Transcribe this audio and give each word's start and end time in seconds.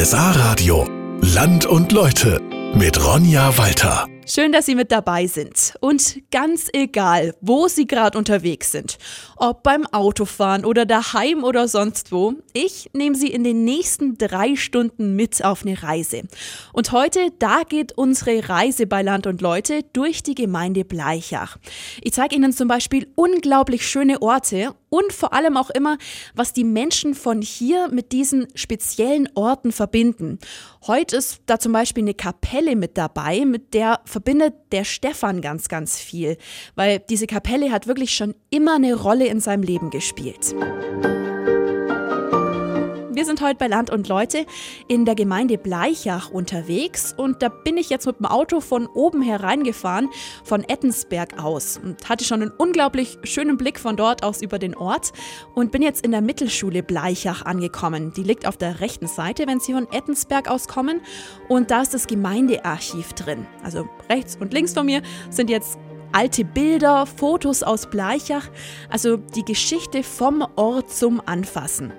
RSA 0.00 0.30
Radio. 0.30 0.86
Land 1.22 1.66
und 1.66 1.90
Leute 1.90 2.40
mit 2.72 3.04
Ronja 3.04 3.58
Walter. 3.58 4.06
Schön, 4.30 4.52
dass 4.52 4.66
Sie 4.66 4.74
mit 4.74 4.92
dabei 4.92 5.26
sind. 5.26 5.72
Und 5.80 6.20
ganz 6.30 6.68
egal, 6.74 7.34
wo 7.40 7.66
Sie 7.66 7.86
gerade 7.86 8.18
unterwegs 8.18 8.72
sind, 8.72 8.98
ob 9.38 9.62
beim 9.62 9.86
Autofahren 9.86 10.66
oder 10.66 10.84
daheim 10.84 11.44
oder 11.44 11.66
sonst 11.66 12.12
wo, 12.12 12.34
ich 12.52 12.90
nehme 12.92 13.16
Sie 13.16 13.28
in 13.28 13.42
den 13.42 13.64
nächsten 13.64 14.18
drei 14.18 14.54
Stunden 14.54 15.16
mit 15.16 15.42
auf 15.42 15.64
eine 15.64 15.82
Reise. 15.82 16.24
Und 16.74 16.92
heute, 16.92 17.32
da 17.38 17.62
geht 17.66 17.96
unsere 17.96 18.50
Reise 18.50 18.86
bei 18.86 19.00
Land 19.00 19.26
und 19.26 19.40
Leute 19.40 19.80
durch 19.94 20.22
die 20.22 20.34
Gemeinde 20.34 20.84
Bleichach. 20.84 21.56
Ich 22.02 22.12
zeige 22.12 22.36
Ihnen 22.36 22.52
zum 22.52 22.68
Beispiel 22.68 23.10
unglaublich 23.14 23.88
schöne 23.88 24.20
Orte 24.20 24.74
und 24.90 25.10
vor 25.12 25.32
allem 25.32 25.56
auch 25.56 25.70
immer, 25.70 25.96
was 26.34 26.52
die 26.52 26.64
Menschen 26.64 27.14
von 27.14 27.40
hier 27.40 27.88
mit 27.88 28.12
diesen 28.12 28.46
speziellen 28.54 29.28
Orten 29.34 29.72
verbinden. 29.72 30.38
Heute 30.86 31.16
ist 31.16 31.40
da 31.46 31.58
zum 31.58 31.72
Beispiel 31.72 32.04
eine 32.04 32.14
Kapelle 32.14 32.76
mit 32.76 32.96
dabei, 32.96 33.44
mit 33.44 33.74
der 33.74 34.00
verbindet 34.04 34.54
der 34.70 34.84
Stefan 34.84 35.40
ganz, 35.40 35.68
ganz 35.68 35.98
viel, 35.98 36.36
weil 36.76 37.00
diese 37.00 37.26
Kapelle 37.26 37.72
hat 37.72 37.86
wirklich 37.86 38.14
schon 38.14 38.34
immer 38.50 38.76
eine 38.76 38.94
Rolle 38.94 39.26
in 39.26 39.40
seinem 39.40 39.62
Leben 39.62 39.90
gespielt. 39.90 40.54
Wir 43.18 43.24
sind 43.24 43.40
heute 43.40 43.56
bei 43.56 43.66
Land 43.66 43.90
und 43.90 44.06
Leute 44.06 44.46
in 44.86 45.04
der 45.04 45.16
Gemeinde 45.16 45.58
Bleichach 45.58 46.30
unterwegs 46.30 47.12
und 47.16 47.42
da 47.42 47.48
bin 47.48 47.76
ich 47.76 47.90
jetzt 47.90 48.06
mit 48.06 48.20
dem 48.20 48.26
Auto 48.26 48.60
von 48.60 48.86
oben 48.86 49.22
hereingefahren, 49.22 50.08
von 50.44 50.62
Ettensberg 50.62 51.42
aus 51.42 51.80
und 51.82 52.08
hatte 52.08 52.24
schon 52.24 52.42
einen 52.42 52.52
unglaublich 52.52 53.18
schönen 53.24 53.56
Blick 53.56 53.80
von 53.80 53.96
dort 53.96 54.22
aus 54.22 54.40
über 54.40 54.60
den 54.60 54.76
Ort 54.76 55.10
und 55.56 55.72
bin 55.72 55.82
jetzt 55.82 56.04
in 56.04 56.12
der 56.12 56.20
Mittelschule 56.20 56.84
Bleichach 56.84 57.44
angekommen. 57.44 58.12
Die 58.12 58.22
liegt 58.22 58.46
auf 58.46 58.56
der 58.56 58.78
rechten 58.78 59.08
Seite, 59.08 59.48
wenn 59.48 59.58
Sie 59.58 59.72
von 59.72 59.90
Ettensberg 59.90 60.48
aus 60.48 60.68
kommen 60.68 61.00
und 61.48 61.72
da 61.72 61.82
ist 61.82 61.94
das 61.94 62.06
Gemeindearchiv 62.06 63.14
drin. 63.14 63.48
Also 63.64 63.88
rechts 64.08 64.36
und 64.36 64.52
links 64.52 64.74
von 64.74 64.86
mir 64.86 65.02
sind 65.28 65.50
jetzt 65.50 65.76
alte 66.12 66.44
Bilder, 66.44 67.04
Fotos 67.04 67.64
aus 67.64 67.90
Bleichach, 67.90 68.48
also 68.88 69.16
die 69.16 69.44
Geschichte 69.44 70.04
vom 70.04 70.46
Ort 70.56 70.92
zum 70.92 71.20
Anfassen. 71.26 71.92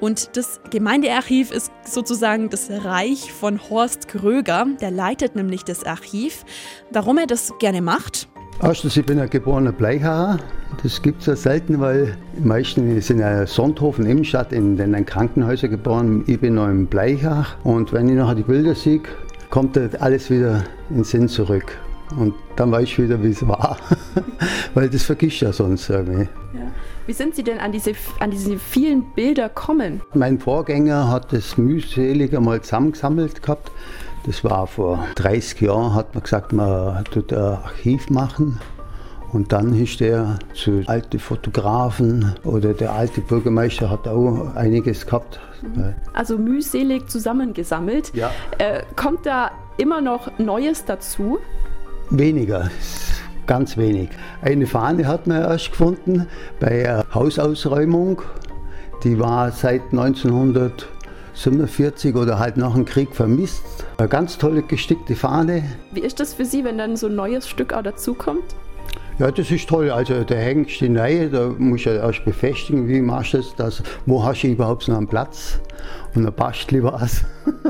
Und 0.00 0.36
das 0.36 0.60
Gemeindearchiv 0.70 1.50
ist 1.50 1.72
sozusagen 1.84 2.50
das 2.50 2.70
Reich 2.70 3.32
von 3.32 3.60
Horst 3.70 4.08
Kröger. 4.08 4.66
Der 4.80 4.90
leitet 4.90 5.36
nämlich 5.36 5.64
das 5.64 5.84
Archiv. 5.84 6.44
Warum 6.90 7.18
er 7.18 7.26
das 7.26 7.52
gerne 7.58 7.80
macht? 7.80 8.28
Erstens, 8.62 8.96
ich 8.96 9.04
bin 9.04 9.18
ein 9.18 9.30
geborener 9.30 9.72
Bleichacher. 9.72 10.38
Das 10.82 11.02
gibt 11.02 11.20
es 11.20 11.26
ja 11.26 11.36
selten, 11.36 11.80
weil 11.80 12.16
die 12.36 12.46
meisten 12.46 13.00
sind 13.00 13.18
ja 13.18 13.46
Sonthofen, 13.46 14.06
Imstadt, 14.06 14.52
in 14.52 14.76
den 14.76 15.04
Krankenhäusern 15.06 15.70
geboren. 15.70 16.24
Ich 16.26 16.40
bin 16.40 16.54
noch 16.54 16.68
im 16.68 16.86
Bleichach. 16.86 17.56
Und 17.64 17.92
wenn 17.92 18.08
ich 18.08 18.14
nachher 18.14 18.36
die 18.36 18.42
Bilder 18.42 18.74
sehe, 18.74 19.00
kommt 19.50 19.76
alles 20.00 20.30
wieder 20.30 20.64
in 20.90 20.96
den 20.96 21.04
Sinn 21.04 21.28
zurück. 21.28 21.78
Und 22.16 22.34
dann 22.56 22.70
weiß 22.70 22.84
ich 22.84 22.98
wieder, 22.98 23.22
wie 23.22 23.30
es 23.30 23.46
war. 23.46 23.76
weil 24.74 24.88
das 24.88 25.02
vergisst 25.04 25.40
ja 25.40 25.52
sonst 25.52 25.88
irgendwie. 25.90 26.28
Ja. 26.54 26.63
Wie 27.06 27.12
sind 27.12 27.34
Sie 27.34 27.42
denn 27.42 27.58
an 27.58 27.70
diese, 27.70 27.92
an 28.20 28.30
diese 28.30 28.58
vielen 28.58 29.02
Bilder 29.12 29.50
kommen? 29.50 30.00
Mein 30.14 30.38
Vorgänger 30.38 31.10
hat 31.10 31.34
das 31.34 31.58
mühselig 31.58 32.34
einmal 32.34 32.62
zusammengesammelt 32.62 33.42
gehabt. 33.42 33.70
Das 34.24 34.42
war 34.42 34.66
vor 34.66 35.04
30 35.16 35.60
Jahren, 35.60 35.94
hat 35.94 36.14
man 36.14 36.22
gesagt, 36.22 36.54
man 36.54 37.04
tut 37.04 37.30
ein 37.30 37.38
Archiv 37.38 38.08
machen. 38.08 38.58
Und 39.34 39.52
dann 39.52 39.78
ist 39.78 40.00
er 40.00 40.38
zu 40.54 40.82
alten 40.86 41.18
Fotografen 41.18 42.36
oder 42.44 42.72
der 42.72 42.92
alte 42.92 43.20
Bürgermeister 43.20 43.90
hat 43.90 44.08
auch 44.08 44.54
einiges 44.54 45.04
gehabt. 45.04 45.40
Also 46.14 46.38
mühselig 46.38 47.08
zusammengesammelt. 47.08 48.14
Ja. 48.14 48.30
Äh, 48.58 48.82
kommt 48.96 49.26
da 49.26 49.50
immer 49.76 50.00
noch 50.00 50.38
Neues 50.38 50.84
dazu? 50.86 51.38
Weniger 52.10 52.70
ganz 53.46 53.76
wenig. 53.76 54.08
Eine 54.42 54.66
Fahne 54.66 55.06
hat 55.06 55.26
man 55.26 55.42
erst 55.42 55.70
gefunden 55.70 56.26
bei 56.60 57.02
Hausausräumung. 57.12 58.22
Die 59.02 59.18
war 59.18 59.50
seit 59.52 59.82
1947 59.92 62.14
oder 62.14 62.38
halt 62.38 62.56
nach 62.56 62.74
dem 62.74 62.84
Krieg 62.84 63.14
vermisst. 63.14 63.62
Eine 63.98 64.08
ganz 64.08 64.38
tolle 64.38 64.62
gestickte 64.62 65.14
Fahne. 65.14 65.64
Wie 65.92 66.00
ist 66.00 66.20
das 66.20 66.34
für 66.34 66.44
Sie, 66.44 66.64
wenn 66.64 66.78
dann 66.78 66.96
so 66.96 67.08
ein 67.08 67.14
neues 67.14 67.48
Stück 67.48 67.72
auch 67.72 67.82
dazukommt? 67.82 68.54
Ja, 69.18 69.30
das 69.30 69.50
ist 69.50 69.68
toll. 69.68 69.90
Also 69.90 70.24
da 70.24 70.34
hängst 70.34 70.80
du 70.80 70.86
rein, 70.98 71.30
da 71.30 71.48
musst 71.56 71.86
du 71.86 71.90
erst 71.90 72.24
befestigen, 72.24 72.88
wie 72.88 73.00
machst 73.00 73.34
du 73.34 73.38
das, 73.38 73.54
das 73.54 73.82
wo 74.06 74.24
hast 74.24 74.42
du 74.42 74.48
überhaupt 74.48 74.88
noch 74.88 74.96
einen 74.96 75.06
Platz 75.06 75.60
und 76.16 76.24
dann 76.24 76.34
passt 76.34 76.72
lieber 76.72 76.92
was. 76.92 77.22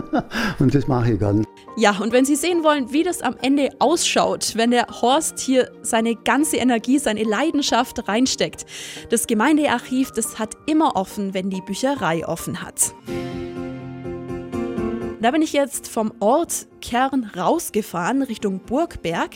und 0.59 0.75
das 0.75 0.89
mache 0.89 1.13
ich 1.13 1.19
gern. 1.19 1.45
Ja, 1.77 1.99
und 2.01 2.13
wenn 2.13 2.25
Sie 2.25 2.37
sehen 2.37 2.63
wollen, 2.63 2.93
wie 2.93 3.03
das 3.03 3.21
am 3.21 3.37
Ende 3.43 3.71
ausschaut, 3.81 4.53
wenn 4.55 4.71
der 4.71 4.87
Horst 5.03 5.41
hier 5.41 5.71
seine 5.83 6.15
ganze 6.15 6.57
Energie, 6.57 6.99
seine 6.99 7.25
Leidenschaft 7.25 8.09
reinsteckt, 8.09 8.65
das 9.11 9.27
Gemeindearchiv, 9.27 10.13
das 10.13 10.39
hat 10.39 10.55
immer 10.67 10.97
offen, 10.97 11.35
wenn 11.35 11.51
die 11.51 11.61
Bücherei 11.61 12.27
offen 12.27 12.63
hat. 12.63 12.95
Da 15.25 15.31
bin 15.31 15.41
ich 15.41 15.55
jetzt 15.55 15.89
vom 15.89 16.13
Ort 16.21 16.67
Kern 16.83 17.31
rausgefahren 17.35 18.21
Richtung 18.21 18.61
Burgberg 18.61 19.31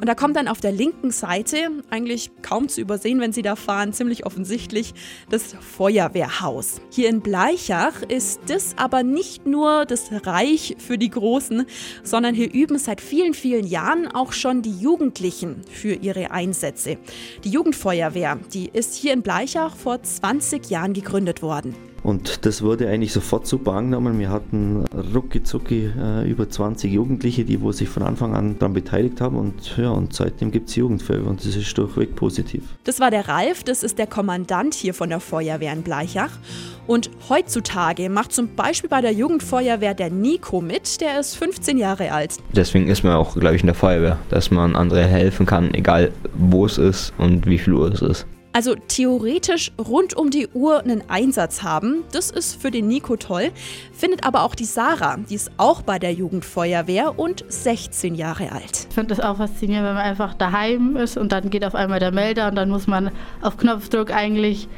und 0.00 0.08
da 0.08 0.14
kommt 0.14 0.36
dann 0.36 0.46
auf 0.46 0.60
der 0.60 0.70
linken 0.70 1.10
Seite, 1.10 1.56
eigentlich 1.90 2.30
kaum 2.42 2.68
zu 2.68 2.80
übersehen, 2.80 3.18
wenn 3.18 3.32
Sie 3.32 3.42
da 3.42 3.56
fahren, 3.56 3.92
ziemlich 3.92 4.26
offensichtlich, 4.26 4.94
das 5.30 5.56
Feuerwehrhaus. 5.58 6.80
Hier 6.92 7.08
in 7.08 7.20
Bleichach 7.20 8.02
ist 8.02 8.42
das 8.46 8.76
aber 8.78 9.02
nicht 9.02 9.44
nur 9.44 9.86
das 9.86 10.08
Reich 10.24 10.76
für 10.78 10.98
die 10.98 11.10
Großen, 11.10 11.66
sondern 12.04 12.36
hier 12.36 12.54
üben 12.54 12.78
seit 12.78 13.00
vielen, 13.00 13.34
vielen 13.34 13.66
Jahren 13.66 14.06
auch 14.06 14.30
schon 14.30 14.62
die 14.62 14.78
Jugendlichen 14.78 15.62
für 15.68 15.94
ihre 15.94 16.30
Einsätze. 16.30 16.96
Die 17.42 17.50
Jugendfeuerwehr, 17.50 18.38
die 18.52 18.70
ist 18.72 18.94
hier 18.94 19.12
in 19.12 19.22
Bleichach 19.22 19.74
vor 19.74 20.00
20 20.00 20.70
Jahren 20.70 20.92
gegründet 20.92 21.42
worden. 21.42 21.74
Und 22.04 22.44
das 22.44 22.60
wurde 22.60 22.86
eigentlich 22.88 23.14
sofort 23.14 23.46
super 23.46 23.72
angenommen. 23.72 24.18
Wir 24.18 24.28
hatten 24.28 24.84
rucki 25.14 25.42
zucki 25.42 25.90
äh, 25.98 26.30
über 26.30 26.48
20 26.48 26.92
Jugendliche, 26.92 27.46
die 27.46 27.62
wo 27.62 27.72
sich 27.72 27.88
von 27.88 28.02
Anfang 28.02 28.34
an 28.34 28.58
daran 28.58 28.74
beteiligt 28.74 29.22
haben. 29.22 29.36
Und 29.36 29.78
ja, 29.78 29.88
und 29.88 30.12
seitdem 30.12 30.50
gibt 30.50 30.68
es 30.68 30.76
Jugendfeuerwehr 30.76 31.30
und 31.30 31.40
das 31.40 31.56
ist 31.56 31.76
durchweg 31.78 32.14
positiv. 32.14 32.62
Das 32.84 33.00
war 33.00 33.10
der 33.10 33.26
Ralf, 33.26 33.64
das 33.64 33.82
ist 33.82 33.98
der 33.98 34.06
Kommandant 34.06 34.74
hier 34.74 34.92
von 34.92 35.08
der 35.08 35.18
Feuerwehr 35.18 35.72
in 35.72 35.82
Bleichach. 35.82 36.38
Und 36.86 37.10
heutzutage 37.30 38.10
macht 38.10 38.32
zum 38.32 38.54
Beispiel 38.54 38.90
bei 38.90 39.00
der 39.00 39.12
Jugendfeuerwehr 39.12 39.94
der 39.94 40.10
Nico 40.10 40.60
mit, 40.60 41.00
der 41.00 41.18
ist 41.18 41.36
15 41.36 41.78
Jahre 41.78 42.12
alt. 42.12 42.36
Deswegen 42.54 42.88
ist 42.88 43.02
man 43.02 43.14
auch, 43.14 43.34
glaube 43.34 43.56
ich, 43.56 43.62
in 43.62 43.68
der 43.68 43.74
Feuerwehr, 43.74 44.18
dass 44.28 44.50
man 44.50 44.76
anderen 44.76 45.08
helfen 45.08 45.46
kann, 45.46 45.72
egal 45.72 46.12
wo 46.34 46.66
es 46.66 46.76
ist 46.76 47.14
und 47.16 47.46
wie 47.46 47.58
viel 47.58 47.72
Uhr 47.72 47.90
es 47.90 48.02
ist. 48.02 48.26
Also 48.54 48.76
theoretisch 48.76 49.72
rund 49.84 50.14
um 50.14 50.30
die 50.30 50.46
Uhr 50.46 50.78
einen 50.78 51.02
Einsatz 51.10 51.64
haben, 51.64 52.04
das 52.12 52.30
ist 52.30 52.62
für 52.62 52.70
den 52.70 52.86
Nico 52.86 53.16
toll. 53.16 53.50
Findet 53.92 54.24
aber 54.24 54.44
auch 54.44 54.54
die 54.54 54.64
Sarah, 54.64 55.16
die 55.16 55.34
ist 55.34 55.50
auch 55.56 55.82
bei 55.82 55.98
der 55.98 56.12
Jugendfeuerwehr 56.12 57.18
und 57.18 57.44
16 57.48 58.14
Jahre 58.14 58.52
alt. 58.52 58.86
Ich 58.88 58.94
finde 58.94 59.08
das 59.08 59.18
auch 59.18 59.38
faszinierend, 59.38 59.88
wenn 59.88 59.94
man 59.94 60.04
einfach 60.04 60.34
daheim 60.34 60.96
ist 60.96 61.16
und 61.16 61.32
dann 61.32 61.50
geht 61.50 61.64
auf 61.64 61.74
einmal 61.74 61.98
der 61.98 62.12
Melder 62.12 62.46
und 62.46 62.54
dann 62.54 62.70
muss 62.70 62.86
man 62.86 63.10
auf 63.42 63.56
Knopfdruck 63.56 64.12
eigentlich 64.12 64.68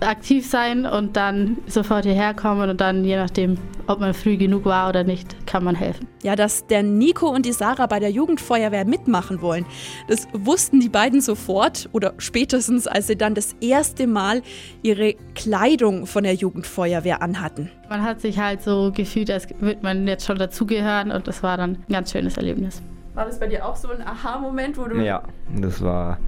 aktiv 0.00 0.48
sein 0.48 0.86
und 0.86 1.16
dann 1.16 1.58
sofort 1.66 2.04
hierher 2.04 2.34
kommen 2.34 2.68
und 2.68 2.80
dann, 2.80 3.04
je 3.04 3.16
nachdem, 3.16 3.56
ob 3.86 4.00
man 4.00 4.14
früh 4.14 4.36
genug 4.36 4.64
war 4.64 4.88
oder 4.88 5.04
nicht, 5.04 5.46
kann 5.46 5.64
man 5.64 5.74
helfen. 5.74 6.06
Ja, 6.22 6.36
dass 6.36 6.66
der 6.66 6.82
Nico 6.82 7.28
und 7.28 7.46
die 7.46 7.52
Sarah 7.52 7.86
bei 7.86 8.00
der 8.00 8.10
Jugendfeuerwehr 8.10 8.84
mitmachen 8.84 9.40
wollen, 9.40 9.64
das 10.08 10.26
wussten 10.32 10.80
die 10.80 10.88
beiden 10.88 11.20
sofort 11.20 11.88
oder 11.92 12.14
spätestens, 12.18 12.86
als 12.86 13.06
sie 13.06 13.16
dann 13.16 13.34
das 13.34 13.54
erste 13.60 14.06
Mal 14.06 14.42
ihre 14.82 15.14
Kleidung 15.34 16.06
von 16.06 16.24
der 16.24 16.34
Jugendfeuerwehr 16.34 17.22
anhatten. 17.22 17.70
Man 17.88 18.02
hat 18.02 18.20
sich 18.20 18.38
halt 18.38 18.62
so 18.62 18.92
gefühlt, 18.94 19.30
als 19.30 19.48
würde 19.60 19.80
man 19.82 20.06
jetzt 20.08 20.26
schon 20.26 20.38
dazugehören 20.38 21.10
und 21.10 21.28
das 21.28 21.42
war 21.42 21.56
dann 21.56 21.78
ein 21.88 21.92
ganz 21.92 22.12
schönes 22.12 22.36
Erlebnis. 22.36 22.82
War 23.14 23.24
das 23.24 23.40
bei 23.40 23.46
dir 23.46 23.64
auch 23.64 23.76
so 23.76 23.88
ein 23.88 24.02
Aha-Moment, 24.02 24.76
wo 24.76 24.84
du. 24.84 25.00
Ja, 25.00 25.22
das 25.58 25.82
war 25.82 26.18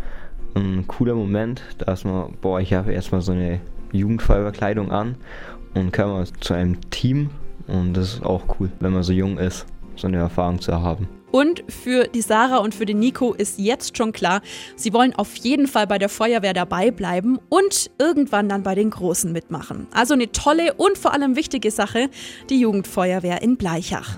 ein 0.58 0.86
cooler 0.86 1.14
Moment, 1.14 1.62
dass 1.78 2.04
man, 2.04 2.34
boah, 2.40 2.60
ich 2.60 2.72
habe 2.72 2.92
erstmal 2.92 3.20
so 3.20 3.32
eine 3.32 3.60
Jugendfeuerwehrkleidung 3.92 4.90
an 4.90 5.16
und 5.74 5.92
komme 5.92 6.24
zu 6.40 6.54
einem 6.54 6.78
Team 6.90 7.30
und 7.66 7.94
das 7.94 8.14
ist 8.14 8.22
auch 8.24 8.42
cool, 8.58 8.70
wenn 8.80 8.92
man 8.92 9.02
so 9.02 9.12
jung 9.12 9.38
ist, 9.38 9.66
so 9.96 10.06
eine 10.06 10.18
Erfahrung 10.18 10.60
zu 10.60 10.72
haben. 10.72 11.08
Und 11.30 11.62
für 11.68 12.04
die 12.04 12.22
Sarah 12.22 12.58
und 12.58 12.74
für 12.74 12.86
den 12.86 12.98
Nico 12.98 13.34
ist 13.34 13.58
jetzt 13.58 13.98
schon 13.98 14.12
klar, 14.12 14.40
sie 14.76 14.94
wollen 14.94 15.14
auf 15.14 15.36
jeden 15.36 15.66
Fall 15.66 15.86
bei 15.86 15.98
der 15.98 16.08
Feuerwehr 16.08 16.54
dabei 16.54 16.90
bleiben 16.90 17.38
und 17.50 17.90
irgendwann 17.98 18.48
dann 18.48 18.62
bei 18.62 18.74
den 18.74 18.90
Großen 18.90 19.30
mitmachen. 19.30 19.86
Also 19.92 20.14
eine 20.14 20.32
tolle 20.32 20.72
und 20.74 20.96
vor 20.96 21.12
allem 21.12 21.36
wichtige 21.36 21.70
Sache, 21.70 22.08
die 22.48 22.60
Jugendfeuerwehr 22.60 23.42
in 23.42 23.58
Bleichach. 23.58 24.16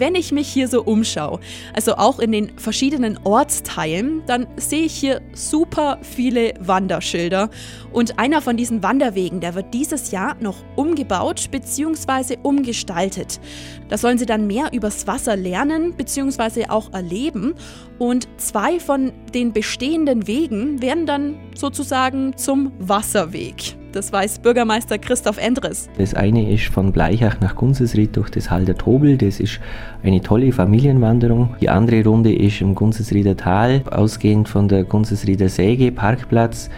Wenn 0.00 0.14
ich 0.14 0.32
mich 0.32 0.48
hier 0.48 0.66
so 0.68 0.82
umschaue, 0.82 1.40
also 1.74 1.94
auch 1.94 2.18
in 2.18 2.32
den 2.32 2.58
verschiedenen 2.58 3.18
Ortsteilen, 3.24 4.22
dann 4.26 4.46
sehe 4.56 4.84
ich 4.84 4.94
hier 4.94 5.20
super 5.32 5.98
viele 6.02 6.54
Wanderschilder. 6.60 7.50
Und 7.92 8.18
einer 8.18 8.40
von 8.40 8.56
diesen 8.56 8.82
Wanderwegen, 8.82 9.40
der 9.40 9.54
wird 9.54 9.72
dieses 9.74 10.10
Jahr 10.10 10.36
noch 10.40 10.56
umgebaut 10.76 11.50
bzw. 11.50 12.38
umgestaltet. 12.42 13.40
Da 13.88 13.98
sollen 13.98 14.18
sie 14.18 14.26
dann 14.26 14.46
mehr 14.46 14.72
übers 14.72 15.06
Wasser 15.06 15.36
lernen 15.36 15.94
bzw. 15.94 16.66
auch 16.68 16.92
erleben. 16.92 17.54
Und 17.98 18.28
zwei 18.38 18.80
von 18.80 19.12
den 19.34 19.52
bestehenden 19.52 20.26
Wegen 20.26 20.80
werden 20.80 21.06
dann 21.06 21.38
sozusagen 21.54 22.36
zum 22.36 22.72
Wasserweg. 22.78 23.79
Das 23.92 24.12
weiß 24.12 24.38
Bürgermeister 24.38 24.98
Christoph 24.98 25.38
Endres. 25.38 25.88
Das 25.98 26.14
eine 26.14 26.52
ist 26.52 26.66
von 26.66 26.92
Bleichach 26.92 27.40
nach 27.40 27.56
Gunzesried 27.56 28.16
durch 28.16 28.30
das 28.30 28.48
Halder 28.48 28.76
Tobel. 28.76 29.16
Das 29.16 29.40
ist 29.40 29.58
eine 30.04 30.20
tolle 30.20 30.52
Familienwanderung. 30.52 31.56
Die 31.60 31.68
andere 31.68 32.04
Runde 32.04 32.32
ist 32.32 32.60
im 32.60 32.76
Gunzesrieder 32.76 33.36
Tal, 33.36 33.82
ausgehend 33.90 34.48
von 34.48 34.68
der 34.68 34.84
Gunzesrieder 34.84 35.48
Säge, 35.48 35.90
Parkplatz 35.90 36.70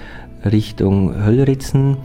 Richtung 0.44 1.14
Höllritzen. 1.24 1.98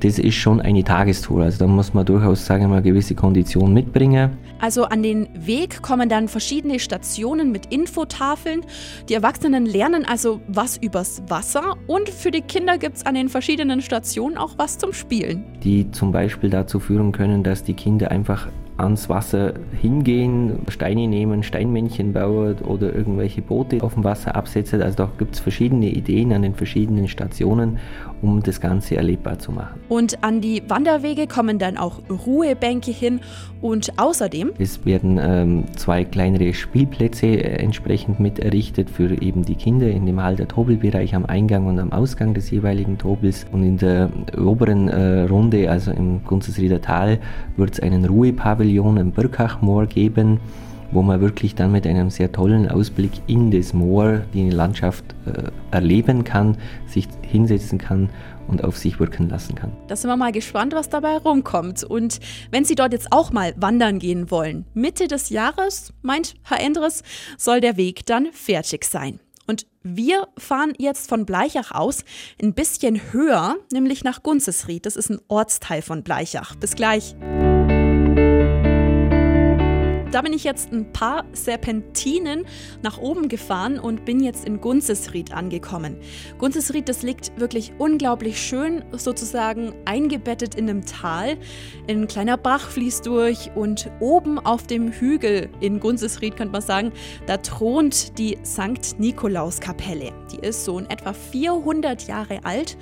Das 0.00 0.18
ist 0.18 0.34
schon 0.34 0.60
eine 0.60 0.84
Tagestour. 0.84 1.44
Also 1.44 1.60
da 1.60 1.66
muss 1.66 1.94
man 1.94 2.04
durchaus, 2.04 2.44
sagen 2.44 2.68
mal, 2.68 2.82
gewisse 2.82 3.14
Konditionen 3.14 3.72
mitbringen. 3.72 4.30
Also 4.60 4.84
an 4.84 5.02
den 5.02 5.28
Weg 5.34 5.82
kommen 5.82 6.08
dann 6.08 6.28
verschiedene 6.28 6.78
Stationen 6.78 7.50
mit 7.50 7.66
Infotafeln. 7.66 8.60
Die 9.08 9.14
Erwachsenen 9.14 9.66
lernen 9.66 10.04
also 10.04 10.40
was 10.46 10.76
übers 10.76 11.22
Wasser 11.28 11.76
und 11.86 12.08
für 12.08 12.30
die 12.30 12.42
Kinder 12.42 12.78
gibt 12.78 12.96
es 12.96 13.06
an 13.06 13.14
den 13.14 13.28
verschiedenen 13.28 13.80
Stationen 13.80 14.36
auch 14.36 14.54
was 14.58 14.78
zum 14.78 14.92
Spielen. 14.92 15.44
Die 15.62 15.90
zum 15.90 16.12
Beispiel 16.12 16.50
dazu 16.50 16.80
führen 16.80 17.12
können, 17.12 17.42
dass 17.42 17.64
die 17.64 17.74
Kinder 17.74 18.10
einfach 18.10 18.48
ans 18.80 19.08
Wasser 19.08 19.54
hingehen, 19.80 20.60
Steine 20.68 21.06
nehmen, 21.06 21.42
Steinmännchen 21.42 22.12
bauen 22.12 22.56
oder 22.58 22.94
irgendwelche 22.94 23.42
Boote 23.42 23.82
auf 23.82 23.94
dem 23.94 24.04
Wasser 24.04 24.34
absetzen. 24.34 24.82
Also 24.82 24.96
da 24.96 25.10
gibt 25.18 25.34
es 25.34 25.40
verschiedene 25.40 25.88
Ideen 25.88 26.32
an 26.32 26.42
den 26.42 26.54
verschiedenen 26.54 27.08
Stationen, 27.08 27.78
um 28.22 28.42
das 28.42 28.60
Ganze 28.60 28.96
erlebbar 28.96 29.38
zu 29.38 29.52
machen. 29.52 29.80
Und 29.88 30.22
an 30.22 30.40
die 30.40 30.62
Wanderwege 30.68 31.26
kommen 31.26 31.58
dann 31.58 31.76
auch 31.76 32.00
Ruhebänke 32.26 32.90
hin 32.90 33.20
und 33.60 33.98
außerdem 33.98 34.52
es 34.58 34.84
werden 34.86 35.18
ähm, 35.22 35.64
zwei 35.76 36.04
kleinere 36.04 36.54
Spielplätze 36.54 37.26
äh, 37.26 37.62
entsprechend 37.62 38.20
mit 38.20 38.38
errichtet 38.38 38.88
für 38.88 39.20
eben 39.22 39.44
die 39.44 39.54
Kinder 39.54 39.88
in 39.88 40.06
dem 40.06 40.22
Halter 40.22 40.48
Tobelbereich 40.48 41.14
am 41.14 41.26
Eingang 41.26 41.66
und 41.66 41.78
am 41.78 41.92
Ausgang 41.92 42.34
des 42.34 42.50
jeweiligen 42.50 42.98
Tobels 42.98 43.46
und 43.52 43.62
in 43.62 43.76
der 43.76 44.10
oberen 44.38 44.88
äh, 44.88 45.22
Runde, 45.22 45.70
also 45.70 45.90
im 45.90 46.24
Gunzesrieder 46.24 46.80
Tal, 46.80 47.18
wird 47.56 47.74
es 47.74 47.80
einen 47.80 48.04
Ruhepavillon 48.04 48.69
Pavillon 48.70 49.12
Birkachmoor 49.12 49.86
geben, 49.86 50.40
wo 50.92 51.02
man 51.02 51.20
wirklich 51.20 51.54
dann 51.54 51.72
mit 51.72 51.86
einem 51.86 52.10
sehr 52.10 52.32
tollen 52.32 52.68
Ausblick 52.68 53.10
in 53.26 53.50
das 53.50 53.72
Moor 53.72 54.22
die 54.34 54.50
Landschaft 54.50 55.04
äh, 55.26 55.50
erleben 55.70 56.24
kann, 56.24 56.56
sich 56.86 57.08
hinsetzen 57.22 57.78
kann 57.78 58.10
und 58.48 58.64
auf 58.64 58.76
sich 58.76 58.98
wirken 58.98 59.28
lassen 59.28 59.54
kann. 59.54 59.72
Da 59.86 59.94
sind 59.94 60.10
wir 60.10 60.16
mal 60.16 60.32
gespannt, 60.32 60.72
was 60.72 60.88
dabei 60.88 61.16
rumkommt. 61.16 61.84
Und 61.84 62.18
wenn 62.50 62.64
Sie 62.64 62.74
dort 62.74 62.92
jetzt 62.92 63.08
auch 63.12 63.32
mal 63.32 63.54
wandern 63.56 63.98
gehen 64.00 64.30
wollen, 64.30 64.64
Mitte 64.74 65.06
des 65.06 65.30
Jahres, 65.30 65.92
meint 66.02 66.34
Herr 66.42 66.60
Endres, 66.60 67.02
soll 67.38 67.60
der 67.60 67.76
Weg 67.76 68.06
dann 68.06 68.26
fertig 68.32 68.84
sein. 68.84 69.20
Und 69.46 69.66
wir 69.82 70.28
fahren 70.38 70.74
jetzt 70.78 71.08
von 71.08 71.26
Bleichach 71.26 71.72
aus 71.72 72.04
ein 72.40 72.54
bisschen 72.54 73.00
höher, 73.12 73.56
nämlich 73.72 74.04
nach 74.04 74.22
Gunzesried. 74.22 74.86
Das 74.86 74.96
ist 74.96 75.10
ein 75.10 75.20
Ortsteil 75.28 75.82
von 75.82 76.02
Bleichach. 76.02 76.54
Bis 76.56 76.76
gleich. 76.76 77.16
Da 80.10 80.22
bin 80.22 80.32
ich 80.32 80.42
jetzt 80.42 80.72
ein 80.72 80.92
paar 80.92 81.24
Serpentinen 81.32 82.44
nach 82.82 82.98
oben 82.98 83.28
gefahren 83.28 83.78
und 83.78 84.04
bin 84.04 84.18
jetzt 84.18 84.44
in 84.44 84.60
Gunzesried 84.60 85.32
angekommen. 85.32 85.98
Gunzesried, 86.38 86.88
das 86.88 87.02
liegt 87.02 87.38
wirklich 87.38 87.72
unglaublich 87.78 88.40
schön, 88.40 88.84
sozusagen 88.90 89.72
eingebettet 89.84 90.56
in 90.56 90.68
einem 90.68 90.84
Tal. 90.84 91.38
Ein 91.88 92.08
kleiner 92.08 92.36
Bach 92.36 92.70
fließt 92.70 93.06
durch 93.06 93.52
und 93.54 93.88
oben 94.00 94.40
auf 94.40 94.66
dem 94.66 94.90
Hügel 94.90 95.48
in 95.60 95.78
Gunzesried, 95.78 96.36
könnte 96.36 96.52
man 96.52 96.62
sagen, 96.62 96.92
da 97.26 97.36
thront 97.36 98.18
die 98.18 98.36
St. 98.44 98.98
Nikolauskapelle. 98.98 100.12
Die 100.32 100.44
ist 100.44 100.64
so 100.64 100.80
in 100.80 100.90
etwa 100.90 101.12
400 101.12 102.08
Jahre 102.08 102.40
alt 102.42 102.76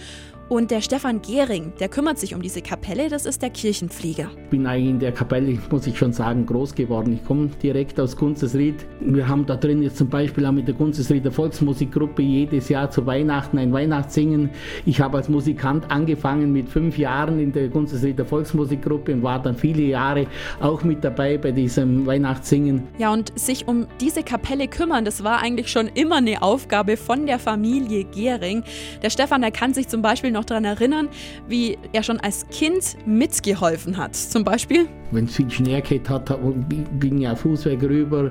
und 0.48 0.70
der 0.70 0.80
Stefan 0.80 1.20
Gehring, 1.20 1.72
der 1.78 1.88
kümmert 1.88 2.18
sich 2.18 2.34
um 2.34 2.40
diese 2.40 2.62
Kapelle, 2.62 3.08
das 3.08 3.26
ist 3.26 3.42
der 3.42 3.50
Kirchenflieger. 3.50 4.30
Ich 4.44 4.50
bin 4.50 4.66
eigentlich 4.66 4.90
in 4.90 4.98
der 4.98 5.12
Kapelle, 5.12 5.58
muss 5.70 5.86
ich 5.86 5.98
schon 5.98 6.12
sagen, 6.12 6.46
groß 6.46 6.74
geworden. 6.74 7.12
Ich 7.12 7.24
komme 7.24 7.48
direkt 7.62 8.00
aus 8.00 8.16
Gunzesried. 8.16 8.86
Wir 9.00 9.28
haben 9.28 9.44
da 9.44 9.56
drin 9.56 9.82
jetzt 9.82 9.98
zum 9.98 10.08
Beispiel 10.08 10.46
auch 10.46 10.52
mit 10.52 10.66
der 10.66 10.74
Gunzesrieder 10.74 11.30
Volksmusikgruppe 11.30 12.22
jedes 12.22 12.68
Jahr 12.68 12.90
zu 12.90 13.04
Weihnachten 13.06 13.58
ein 13.58 13.72
Weihnachtssingen. 13.72 14.50
Ich 14.86 15.00
habe 15.00 15.18
als 15.18 15.28
Musikant 15.28 15.90
angefangen 15.90 16.52
mit 16.52 16.68
fünf 16.68 16.96
Jahren 16.96 17.38
in 17.38 17.52
der 17.52 17.68
Gunzesrieder 17.68 18.24
Volksmusikgruppe 18.24 19.12
und 19.12 19.22
war 19.22 19.42
dann 19.42 19.54
viele 19.56 19.82
Jahre 19.82 20.26
auch 20.60 20.82
mit 20.82 21.04
dabei 21.04 21.36
bei 21.36 21.52
diesem 21.52 22.06
Weihnachtssingen. 22.06 22.84
Ja, 22.98 23.12
und 23.12 23.38
sich 23.38 23.68
um 23.68 23.86
diese 24.00 24.22
Kapelle 24.22 24.68
kümmern, 24.68 25.04
das 25.04 25.22
war 25.22 25.40
eigentlich 25.40 25.68
schon 25.68 25.88
immer 25.88 26.16
eine 26.16 26.42
Aufgabe 26.42 26.96
von 26.96 27.26
der 27.26 27.38
Familie 27.38 28.04
Gehring. 28.04 28.62
Der 29.02 29.10
Stefan, 29.10 29.42
der 29.42 29.50
kann 29.50 29.74
sich 29.74 29.88
zum 29.88 30.00
Beispiel 30.02 30.30
noch 30.30 30.37
noch 30.38 30.44
daran 30.44 30.64
erinnern, 30.64 31.08
wie 31.48 31.76
er 31.92 32.02
schon 32.02 32.20
als 32.20 32.46
Kind 32.48 32.96
mitgeholfen 33.06 33.96
hat. 33.96 34.14
Zum 34.14 34.44
Beispiel? 34.44 34.86
Wenn 35.10 35.24
es 35.24 35.36
viel 35.36 35.50
Schnee 35.50 35.80
gehabt 35.80 36.30
hat, 36.30 36.38
ging 37.00 37.18
ja 37.18 37.34
Fußweg 37.34 37.82
rüber 37.82 38.30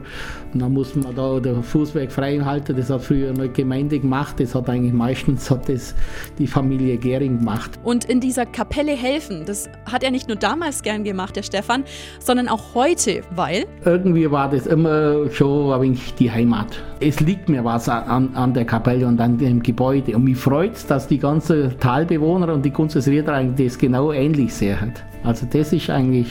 und 0.54 0.62
dann 0.62 0.74
musste 0.74 1.00
man 1.00 1.16
da 1.16 1.40
den 1.40 1.64
Fußweg 1.64 2.12
frei 2.12 2.38
halten. 2.40 2.76
Das 2.76 2.90
hat 2.92 3.02
früher 3.02 3.30
eine 3.30 3.50
Gemeinde 3.50 4.00
gemacht. 4.00 4.40
Das 4.40 4.54
hat 4.54 4.70
eigentlich 4.70 4.94
meistens 4.94 5.50
hat 5.50 5.68
das 5.68 5.96
die 6.38 6.46
Familie 6.46 6.98
Gering 6.98 7.40
gemacht. 7.40 7.72
Und 7.84 8.06
in 8.06 8.20
dieser 8.20 8.46
Kapelle 8.46 8.92
helfen, 8.92 9.44
das 9.46 9.70
hat 9.92 10.04
er 10.04 10.12
nicht 10.12 10.28
nur 10.28 10.38
damals 10.38 10.84
gern 10.84 11.04
gemacht, 11.04 11.36
der 11.36 11.44
Stefan, 11.44 11.84
sondern 12.20 12.48
auch 12.48 12.76
heute, 12.76 13.22
weil? 13.32 13.66
Irgendwie 13.84 14.30
war 14.30 14.50
das 14.50 14.68
immer 14.68 15.30
schon 15.32 15.74
ein 15.74 15.82
wenig 15.82 16.14
die 16.14 16.32
Heimat. 16.32 16.84
Es 17.00 17.20
liegt 17.20 17.50
mir 17.50 17.64
was 17.64 17.90
an, 17.90 18.36
an 18.36 18.54
der 18.54 18.66
Kapelle 18.66 19.08
und 19.08 19.20
an 19.20 19.38
dem 19.38 19.64
Gebäude. 19.64 20.16
Und 20.16 20.26
mich 20.26 20.38
freut 20.38 20.76
es, 20.76 20.86
dass 20.86 21.08
die 21.08 21.18
ganze 21.18 21.76
Tal 21.80 21.97
Talbewohner 21.98 22.54
und 22.54 22.64
die 22.64 22.70
Kunstesrieder 22.70 23.34
eigentlich 23.34 23.70
das 23.70 23.80
genau 23.80 24.12
ähnlich 24.12 24.54
sehen. 24.54 24.94
Also 25.24 25.48
das 25.52 25.74
ist 25.74 25.90
eigentlich 25.90 26.28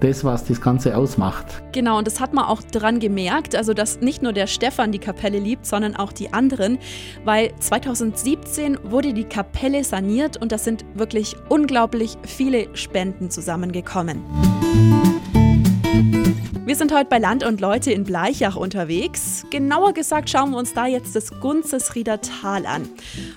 das, 0.00 0.24
was 0.24 0.44
das 0.44 0.60
Ganze 0.60 0.96
ausmacht. 0.96 1.46
Genau, 1.70 1.98
und 1.98 2.06
das 2.08 2.18
hat 2.18 2.34
man 2.34 2.46
auch 2.46 2.62
dran 2.62 2.98
gemerkt, 2.98 3.54
also 3.54 3.74
dass 3.74 4.00
nicht 4.00 4.22
nur 4.22 4.32
der 4.32 4.48
Stefan 4.48 4.90
die 4.90 4.98
Kapelle 4.98 5.38
liebt, 5.38 5.66
sondern 5.66 5.94
auch 5.94 6.12
die 6.12 6.32
anderen, 6.32 6.78
weil 7.24 7.52
2017 7.60 8.78
wurde 8.82 9.12
die 9.12 9.24
Kapelle 9.24 9.84
saniert 9.84 10.36
und 10.36 10.50
da 10.50 10.58
sind 10.58 10.84
wirklich 10.94 11.36
unglaublich 11.48 12.16
viele 12.24 12.66
Spenden 12.74 13.30
zusammengekommen. 13.30 14.20
Wir 16.68 16.76
sind 16.76 16.92
heute 16.92 17.08
bei 17.08 17.18
Land 17.18 17.44
und 17.44 17.62
Leute 17.62 17.92
in 17.92 18.04
Bleichach 18.04 18.54
unterwegs. 18.54 19.46
Genauer 19.48 19.94
gesagt 19.94 20.28
schauen 20.28 20.50
wir 20.50 20.58
uns 20.58 20.74
da 20.74 20.86
jetzt 20.86 21.16
das 21.16 21.40
Gunzesrieder 21.40 22.20
Tal 22.20 22.66
an. 22.66 22.90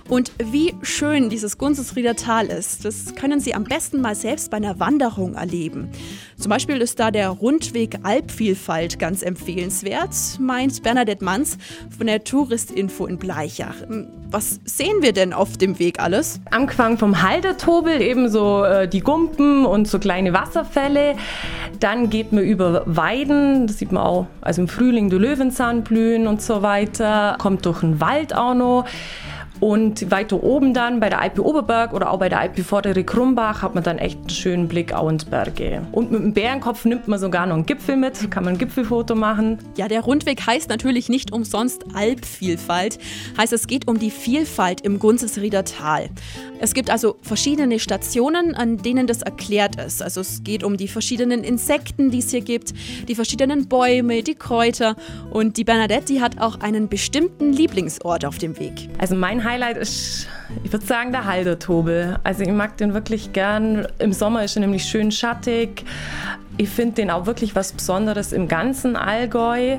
Und 0.09 0.33
wie 0.43 0.75
schön 0.81 1.29
dieses 1.29 1.57
Gunzesrieder 1.57 2.17
Tal 2.17 2.47
ist, 2.47 2.83
das 2.83 3.15
können 3.15 3.39
Sie 3.39 3.53
am 3.53 3.63
besten 3.63 4.01
mal 4.01 4.15
selbst 4.15 4.51
bei 4.51 4.57
einer 4.57 4.81
Wanderung 4.81 5.35
erleben. 5.35 5.89
Zum 6.37 6.49
Beispiel 6.49 6.81
ist 6.81 6.99
da 6.99 7.09
der 7.09 7.29
Rundweg 7.29 7.99
Alpvielfalt 8.03 8.99
ganz 8.99 9.21
empfehlenswert, 9.21 10.13
meint 10.37 10.83
Bernadette 10.83 11.23
Manns 11.23 11.57
von 11.97 12.07
der 12.07 12.25
Touristinfo 12.25 13.05
in 13.05 13.17
Bleichach. 13.17 13.75
Was 14.31 14.61
sehen 14.63 15.01
wir 15.01 15.11
denn 15.11 15.33
auf 15.33 15.57
dem 15.57 15.77
Weg 15.77 15.99
alles? 15.99 16.39
Angefangen 16.51 16.97
vom 16.97 17.21
Haldertobel, 17.21 18.01
ebenso 18.01 18.63
äh, 18.63 18.87
die 18.87 19.01
Gumpen 19.01 19.65
und 19.65 19.87
so 19.87 19.99
kleine 19.99 20.33
Wasserfälle. 20.33 21.15
Dann 21.79 22.09
geht 22.09 22.31
man 22.31 22.43
über 22.43 22.83
Weiden 22.85 23.11
Weiden, 23.31 23.67
das 23.67 23.77
sieht 23.77 23.91
man 23.91 24.03
auch, 24.03 24.27
also 24.41 24.61
im 24.61 24.67
Frühling 24.67 25.09
die 25.09 25.17
Löwenzahn 25.17 25.83
blühen 25.83 26.27
und 26.27 26.41
so 26.41 26.61
weiter, 26.61 27.35
kommt 27.39 27.65
durch 27.65 27.81
den 27.81 27.99
Wald 27.99 28.35
auch 28.35 28.53
noch. 28.53 28.85
Und 29.61 30.09
weiter 30.09 30.43
oben 30.43 30.73
dann 30.73 30.99
bei 30.99 31.09
der 31.09 31.23
IP 31.23 31.39
Oberberg 31.39 31.93
oder 31.93 32.11
auch 32.11 32.17
bei 32.17 32.29
der 32.29 32.43
IP 32.45 32.65
Vordere 32.65 33.03
Krumbach 33.03 33.61
hat 33.61 33.75
man 33.75 33.83
dann 33.83 33.99
echt 33.99 34.17
einen 34.17 34.29
schönen 34.29 34.67
Blick 34.67 34.91
auf 34.91 35.07
ins 35.07 35.23
Berge. 35.23 35.83
Und 35.91 36.11
mit 36.11 36.19
dem 36.19 36.33
Bärenkopf 36.33 36.83
nimmt 36.83 37.07
man 37.07 37.19
sogar 37.19 37.45
noch 37.45 37.53
einen 37.53 37.67
Gipfel 37.67 37.95
mit, 37.95 38.31
kann 38.31 38.43
man 38.43 38.55
ein 38.55 38.57
Gipfelfoto 38.57 39.13
machen. 39.13 39.59
Ja, 39.77 39.87
der 39.87 40.01
Rundweg 40.01 40.45
heißt 40.45 40.69
natürlich 40.69 41.09
nicht 41.09 41.31
umsonst 41.31 41.85
Alpvielfalt. 41.93 42.97
Heißt, 43.37 43.53
es 43.53 43.67
geht 43.67 43.87
um 43.87 43.99
die 43.99 44.09
Vielfalt 44.09 44.81
im 44.81 44.97
Gunzesrieder 44.97 45.63
Tal. 45.63 46.09
Es 46.59 46.73
gibt 46.73 46.89
also 46.89 47.17
verschiedene 47.21 47.79
Stationen, 47.79 48.55
an 48.55 48.77
denen 48.77 49.05
das 49.05 49.21
erklärt 49.21 49.75
ist. 49.75 50.01
Also 50.01 50.21
es 50.21 50.43
geht 50.43 50.63
um 50.63 50.77
die 50.77 50.87
verschiedenen 50.87 51.43
Insekten, 51.43 52.09
die 52.09 52.19
es 52.19 52.31
hier 52.31 52.41
gibt, 52.41 52.73
die 53.07 53.15
verschiedenen 53.15 53.67
Bäume, 53.67 54.23
die 54.23 54.35
Kräuter. 54.35 54.95
Und 55.31 55.57
die 55.57 55.63
Bernadette, 55.63 56.05
die 56.05 56.21
hat 56.21 56.39
auch 56.39 56.59
einen 56.61 56.87
bestimmten 56.87 57.53
Lieblingsort 57.53 58.25
auf 58.25 58.39
dem 58.39 58.57
Weg. 58.59 58.89
Also 58.97 59.15
mein 59.15 59.43
Highlight 59.51 59.75
ist, 59.75 60.27
ich 60.63 60.71
würde 60.71 60.85
sagen, 60.85 61.11
der 61.11 61.25
Haldertobel. 61.25 62.17
Also 62.23 62.43
ich 62.43 62.51
mag 62.51 62.77
den 62.77 62.93
wirklich 62.93 63.33
gern. 63.33 63.85
Im 63.99 64.13
Sommer 64.13 64.45
ist 64.45 64.55
er 64.55 64.61
nämlich 64.61 64.85
schön 64.85 65.11
schattig. 65.11 65.83
Ich 66.55 66.69
finde 66.69 66.95
den 66.95 67.11
auch 67.11 67.25
wirklich 67.25 67.53
was 67.53 67.73
Besonderes 67.73 68.31
im 68.31 68.47
ganzen 68.47 68.95
Allgäu 68.95 69.77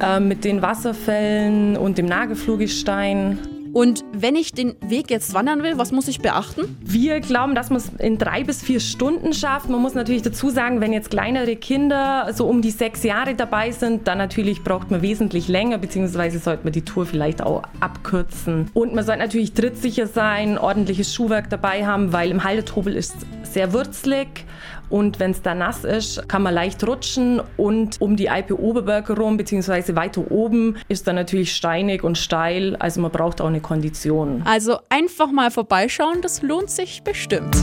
äh, 0.00 0.20
mit 0.20 0.44
den 0.44 0.62
Wasserfällen 0.62 1.76
und 1.76 1.98
dem 1.98 2.06
Nagelfluhgestein. 2.06 3.38
Und 3.72 4.04
wenn 4.12 4.34
ich 4.34 4.52
den 4.52 4.74
Weg 4.80 5.10
jetzt 5.10 5.32
wandern 5.32 5.62
will, 5.62 5.78
was 5.78 5.92
muss 5.92 6.08
ich 6.08 6.20
beachten? 6.20 6.76
Wir 6.80 7.20
glauben, 7.20 7.54
dass 7.54 7.70
man 7.70 7.76
es 7.78 7.90
in 7.98 8.18
drei 8.18 8.42
bis 8.42 8.62
vier 8.62 8.80
Stunden 8.80 9.32
schafft. 9.32 9.68
Man 9.68 9.80
muss 9.80 9.94
natürlich 9.94 10.22
dazu 10.22 10.50
sagen, 10.50 10.80
wenn 10.80 10.92
jetzt 10.92 11.10
kleinere 11.10 11.54
Kinder 11.56 12.30
so 12.34 12.46
um 12.46 12.62
die 12.62 12.70
sechs 12.70 13.04
Jahre 13.04 13.34
dabei 13.34 13.70
sind, 13.70 14.08
dann 14.08 14.18
natürlich 14.18 14.64
braucht 14.64 14.90
man 14.90 15.02
wesentlich 15.02 15.46
länger, 15.46 15.78
beziehungsweise 15.78 16.38
sollte 16.40 16.64
man 16.64 16.72
die 16.72 16.82
Tour 16.82 17.06
vielleicht 17.06 17.42
auch 17.42 17.62
abkürzen. 17.78 18.70
Und 18.74 18.94
man 18.94 19.04
sollte 19.04 19.20
natürlich 19.20 19.52
trittsicher 19.52 20.08
sein, 20.08 20.58
ordentliches 20.58 21.14
Schuhwerk 21.14 21.48
dabei 21.48 21.86
haben, 21.86 22.12
weil 22.12 22.30
im 22.30 22.42
Haldetrubel 22.42 22.96
ist 22.96 23.14
sehr 23.44 23.72
würzlig 23.72 24.44
und 24.90 25.20
wenn 25.20 25.30
es 25.30 25.40
da 25.42 25.54
nass 25.54 25.84
ist, 25.84 26.28
kann 26.28 26.42
man 26.42 26.52
leicht 26.52 26.86
rutschen 26.86 27.40
und 27.56 28.00
um 28.00 28.16
die 28.16 28.28
Alpe 28.28 28.60
Oberberge 28.60 29.16
rum, 29.16 29.36
beziehungsweise 29.36 29.96
weiter 29.96 30.30
oben, 30.30 30.76
ist 30.88 31.06
dann 31.06 31.14
natürlich 31.14 31.54
steinig 31.54 32.02
und 32.04 32.18
steil, 32.18 32.76
also 32.76 33.00
man 33.00 33.10
braucht 33.10 33.40
auch 33.40 33.46
eine 33.46 33.60
Kondition. 33.60 34.42
Also 34.44 34.78
einfach 34.88 35.30
mal 35.30 35.50
vorbeischauen, 35.50 36.20
das 36.20 36.42
lohnt 36.42 36.70
sich 36.70 37.02
bestimmt. 37.02 37.56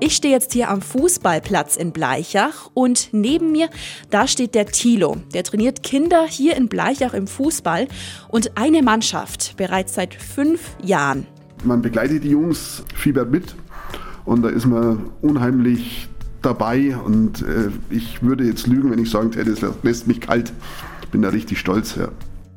Ich 0.00 0.14
stehe 0.14 0.34
jetzt 0.34 0.52
hier 0.52 0.68
am 0.68 0.82
Fußballplatz 0.82 1.76
in 1.76 1.90
Bleichach 1.90 2.70
und 2.74 3.08
neben 3.12 3.50
mir, 3.50 3.68
da 4.10 4.28
steht 4.28 4.54
der 4.54 4.66
Thilo. 4.66 5.16
Der 5.34 5.42
trainiert 5.42 5.82
Kinder 5.82 6.26
hier 6.28 6.56
in 6.56 6.68
Bleichach 6.68 7.14
im 7.14 7.26
Fußball 7.26 7.88
und 8.28 8.56
eine 8.56 8.82
Mannschaft 8.82 9.56
bereits 9.56 9.94
seit 9.94 10.14
fünf 10.14 10.76
Jahren. 10.82 11.26
Man 11.64 11.82
begleitet 11.82 12.22
die 12.22 12.30
Jungs, 12.30 12.84
fiebert 12.94 13.30
mit 13.30 13.56
und 14.26 14.42
da 14.42 14.48
ist 14.48 14.66
man 14.66 15.10
unheimlich 15.22 16.08
dabei 16.42 16.96
und 16.96 17.42
äh, 17.42 17.70
ich 17.90 18.22
würde 18.22 18.44
jetzt 18.44 18.66
lügen, 18.66 18.90
wenn 18.90 18.98
ich 18.98 19.10
sagen 19.10 19.32
hätte, 19.32 19.50
es 19.50 19.60
lässt 19.82 20.06
mich 20.06 20.20
kalt. 20.20 20.52
Bin 21.10 21.22
da 21.22 21.30
richtig 21.30 21.58
stolz. 21.58 21.96
Ja. 21.96 22.08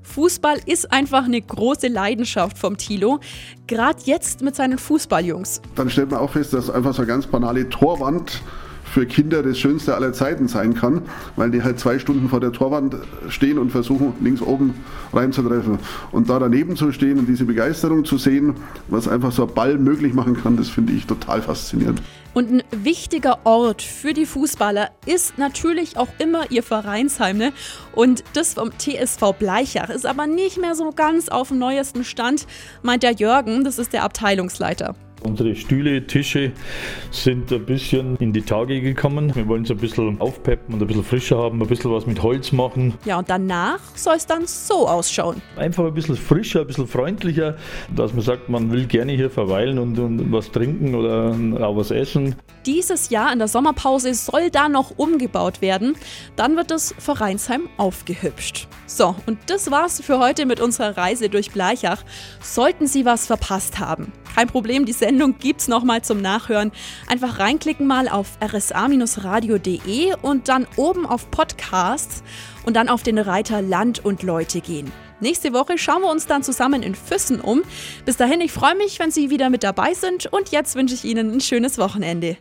Fußball 0.04 0.58
ist 0.66 0.92
einfach 0.92 1.26
eine 1.26 1.42
große 1.42 1.88
Leidenschaft 1.88 2.58
vom 2.58 2.78
Tilo, 2.78 3.20
gerade 3.68 4.00
jetzt 4.06 4.42
mit 4.42 4.56
seinen 4.56 4.80
Fußballjungs. 4.80 5.62
Dann 5.76 5.90
stellt 5.90 6.12
man 6.12 6.20
auch 6.20 6.32
fest, 6.32 6.54
dass 6.54 6.70
einfach 6.70 6.94
so 6.94 7.04
eine 7.04 7.08
ganz 7.08 7.28
banale 7.28 7.70
Torwand 7.70 8.42
für 8.92 9.06
Kinder 9.06 9.44
das 9.44 9.58
Schönste 9.58 9.96
aller 9.96 10.14
Zeiten 10.14 10.48
sein 10.48 10.74
kann, 10.74 11.04
weil 11.36 11.52
die 11.52 11.64
halt 11.64 11.80
zwei 11.80 12.00
Stunden 12.00 12.30
vor 12.30 12.40
der 12.40 12.52
Torwand 12.52 12.96
stehen 13.30 13.58
und 13.58 13.72
versuchen, 13.72 14.14
links 14.22 14.42
oben 14.42 14.74
reinzutreffen. 15.14 15.80
Und 16.12 16.30
da 16.30 16.40
daneben 16.40 16.76
zu 16.76 16.92
stehen 16.92 17.20
und 17.20 17.28
diese 17.28 17.46
Begeisterung 17.46 18.06
zu 18.06 18.18
sehen, 18.18 18.56
was 18.88 19.08
einfach 19.08 19.32
so 19.32 19.48
ein 19.48 19.54
Ball 19.54 19.78
möglich 19.78 20.14
machen 20.14 20.36
kann, 20.36 20.58
das 20.58 20.70
finde 20.70 20.94
ich 20.94 21.06
total 21.06 21.42
faszinierend. 21.42 22.02
Und 22.34 22.52
ein 22.52 22.64
wichtiger 22.72 23.40
Ort 23.44 23.82
für 23.82 24.14
die 24.14 24.26
Fußballer 24.26 24.92
ist 25.06 25.38
natürlich 25.38 25.98
auch 25.98 26.10
immer 26.20 26.52
ihr 26.52 26.64
Vereinsheim. 26.64 27.38
Ne? 27.38 27.54
Und 27.94 28.24
das 28.34 28.54
vom 28.54 28.72
TSV 28.78 29.34
Bleichach 29.38 29.90
ist 29.90 30.06
aber 30.06 30.28
nicht 30.28 30.60
mehr 30.60 30.76
so 30.76 30.92
ganz 30.92 31.30
auf 31.30 31.50
dem 31.50 31.60
neuesten 31.60 32.04
Stand, 32.04 32.46
meint 32.84 33.04
der 33.04 33.14
Jürgen, 33.14 33.64
das 33.64 33.80
ist 33.80 33.94
der 33.94 34.04
Abteilungsleiter. 34.04 34.96
Unsere 35.24 35.56
Stühle, 35.56 36.08
Tische 36.08 36.52
sind 37.12 37.52
ein 37.52 37.66
bisschen 37.66 38.16
in 38.18 38.32
die 38.32 38.42
Tage 38.42 38.82
gekommen. 38.82 39.36
Wir 39.36 39.48
wollen 39.48 39.64
es 39.64 39.72
ein 39.72 39.78
bisschen 39.78 40.20
aufpeppen 40.22 40.74
und 40.74 40.82
ein 40.82 40.88
bisschen 40.88 41.04
frischer 41.04 41.38
haben, 41.38 41.62
ein 41.62 41.68
bisschen 41.68 41.92
was 41.92 42.06
mit 42.06 42.24
Holz 42.24 42.52
machen. 42.52 42.94
Ja, 43.06 43.20
und 43.20 43.30
danach 43.30 43.80
soll 43.96 44.16
es 44.16 44.26
dann 44.26 44.48
so 44.48 44.88
ausschauen. 44.88 45.42
Einfach 45.58 45.86
ein 45.86 45.94
bisschen 45.94 46.16
frischer, 46.16 46.62
ein 46.62 46.68
bisschen 46.68 46.88
freundlicher, 46.88 47.58
dass 47.96 48.14
man 48.14 48.22
sagt, 48.22 48.50
man 48.50 48.72
will 48.72 48.86
gerne 48.86 49.12
hier 49.12 49.30
verweilen 49.30 49.78
und, 49.78 50.00
und 50.00 50.32
was 50.32 50.52
trinken 50.52 50.96
oder 50.96 51.36
auch 51.66 51.76
was 51.76 51.92
essen. 51.92 52.36
Dieses 52.66 53.10
Jahr 53.10 53.34
in 53.34 53.40
der 53.40 53.48
Sommerpause 53.48 54.14
soll 54.14 54.50
da 54.50 54.70
noch 54.70 54.98
umgebaut 54.98 55.62
werden. 55.62 55.96
Dann 56.36 56.56
wird 56.56 56.72
das 56.72 56.94
Vereinsheim 56.98 57.68
aufgehübscht. 57.78 58.68
So, 58.86 59.16
und 59.26 59.38
das 59.48 59.70
war's 59.70 60.02
für 60.02 60.20
heute 60.20 60.46
mit 60.46 60.60
unserer 60.60 60.98
Reise 60.98 61.30
durch 61.30 61.52
Bleichach. 61.52 62.04
Sollten 62.42 62.88
Sie 62.88 63.06
was 63.06 63.28
verpasst 63.28 63.80
haben, 63.80 64.12
kein 64.36 64.48
Problem, 64.48 64.86
die 64.86 64.94
Sendung 65.10 65.40
gibt's 65.40 65.68
nochmal 65.68 66.04
zum 66.04 66.22
Nachhören. 66.22 66.72
Einfach 67.08 67.40
reinklicken 67.40 67.88
mal 67.88 68.08
auf 68.08 68.38
rsa-radio.de 68.44 70.14
und 70.22 70.50
dann 70.50 70.68
oben 70.76 71.08
auf 71.08 71.32
Podcasts 71.32 72.22
und 72.64 72.76
dann 72.76 72.90
auf 72.90 73.02
den 73.02 73.18
Reiter 73.18 73.64
Land 73.64 74.06
und 74.06 74.22
Leute 74.22 74.62
gehen. 74.62 74.92
Nächste 75.20 75.52
Woche 75.52 75.80
schauen 75.80 76.04
wir 76.04 76.12
uns 76.12 76.28
dann 76.28 76.44
zusammen 76.44 76.84
in 76.84 76.94
Füssen 76.94 77.42
um. 77.42 77.64
Bis 78.06 78.18
dahin, 78.18 78.40
ich 78.40 78.52
freue 78.52 78.76
mich, 78.76 79.00
wenn 79.00 79.10
Sie 79.10 79.32
wieder 79.32 79.50
mit 79.50 79.64
dabei 79.64 79.96
sind 79.96 80.32
und 80.32 80.50
jetzt 80.50 80.76
wünsche 80.76 80.94
ich 80.94 81.04
Ihnen 81.04 81.34
ein 81.34 81.42
schönes 81.42 81.80
Wochenende. 81.80 82.38